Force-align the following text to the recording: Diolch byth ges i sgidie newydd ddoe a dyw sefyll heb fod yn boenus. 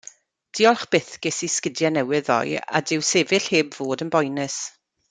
Diolch 0.59 0.85
byth 0.95 1.11
ges 1.25 1.41
i 1.47 1.49
sgidie 1.57 1.93
newydd 1.99 2.27
ddoe 2.31 2.65
a 2.79 2.83
dyw 2.89 3.07
sefyll 3.13 3.49
heb 3.53 3.81
fod 3.81 4.07
yn 4.09 4.15
boenus. 4.19 4.63